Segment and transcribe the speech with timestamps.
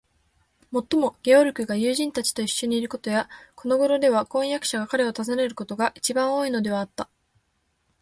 [0.71, 7.07] もっとも、ゲオルクが友人たちといっしょにいることや、このごろでは婚約者が彼を訪ねることが、いちばん多いのではあった。